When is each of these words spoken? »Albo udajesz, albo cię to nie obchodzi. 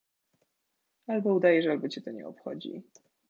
»Albo 1.07 1.33
udajesz, 1.33 1.67
albo 1.67 1.87
cię 1.89 2.01
to 2.01 2.11
nie 2.11 2.27
obchodzi. 2.27 2.83